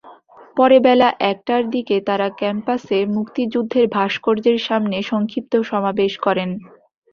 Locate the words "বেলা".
0.79-1.09